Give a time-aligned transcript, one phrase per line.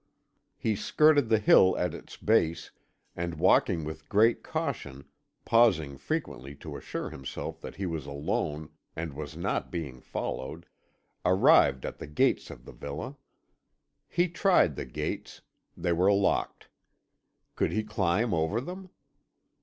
[0.57, 2.71] He skirted the hill at its base,
[3.15, 5.05] and walking with great caution,
[5.45, 10.65] pausing frequently to assure himself that he was alone and was not being followed,
[11.23, 13.15] arrived at the gates of the villa.
[14.07, 15.41] He tried the gates
[15.77, 16.67] they were locked.
[17.55, 18.89] Could he climb over them?